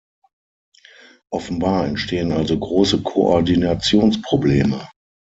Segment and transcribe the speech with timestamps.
[1.29, 4.87] Offenbar entstehen also große Koordinationsprobleme.